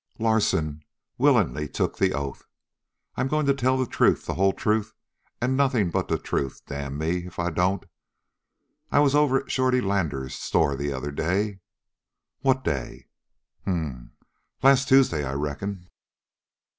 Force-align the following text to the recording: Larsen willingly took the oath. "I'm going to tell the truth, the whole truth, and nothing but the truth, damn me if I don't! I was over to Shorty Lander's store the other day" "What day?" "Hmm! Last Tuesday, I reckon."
Larsen 0.17 0.83
willingly 1.19 1.67
took 1.67 1.99
the 1.99 2.11
oath. 2.11 2.47
"I'm 3.15 3.27
going 3.27 3.45
to 3.45 3.53
tell 3.53 3.77
the 3.77 3.85
truth, 3.85 4.25
the 4.25 4.33
whole 4.33 4.51
truth, 4.51 4.95
and 5.39 5.55
nothing 5.55 5.91
but 5.91 6.07
the 6.07 6.17
truth, 6.17 6.63
damn 6.65 6.97
me 6.97 7.27
if 7.27 7.37
I 7.37 7.51
don't! 7.51 7.85
I 8.91 8.97
was 8.97 9.13
over 9.13 9.41
to 9.43 9.47
Shorty 9.51 9.79
Lander's 9.79 10.33
store 10.33 10.75
the 10.75 10.91
other 10.91 11.11
day" 11.11 11.59
"What 12.41 12.63
day?" 12.63 13.09
"Hmm! 13.65 14.05
Last 14.63 14.87
Tuesday, 14.87 15.23
I 15.23 15.33
reckon." 15.33 15.87